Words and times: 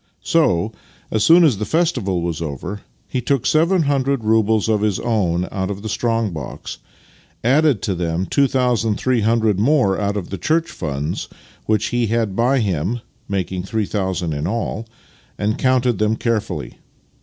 So, 0.23 0.71
as 1.11 1.23
soon 1.23 1.43
as 1.43 1.53
ever 1.57 1.59
the 1.59 1.65
festival 1.69 2.23
was 2.23 2.41
over, 2.41 2.81
he 3.07 3.21
took 3.21 3.45
seven 3.45 3.83
hundred 3.83 4.23
roubles 4.23 4.67
of 4.67 4.81
his 4.81 4.99
own 4.99 5.47
out 5.51 5.69
of 5.69 5.83
the 5.83 5.89
strong 5.89 6.31
box, 6.33 6.79
added 7.43 7.83
to 7.83 7.93
them 7.93 8.25
two 8.25 8.47
thousand 8.47 8.95
three 8.95 9.21
hundred 9.21 9.59
more 9.59 10.01
out 10.01 10.17
of 10.17 10.31
the 10.31 10.39
church 10.39 10.71
funds 10.71 11.27
which 11.67 11.89
he 11.89 12.07
had 12.07 12.35
by 12.35 12.57
him 12.61 13.01
(making 13.29 13.61
three 13.61 13.85
thousand 13.85 14.33
in 14.33 14.47
all), 14.47 14.87
and 15.37 15.59
counted 15.59 15.99
them 15.99 16.15
carefully. 16.15 16.79